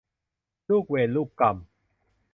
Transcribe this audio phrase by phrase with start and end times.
[0.69, 1.57] ลูกเวรลูกกรรม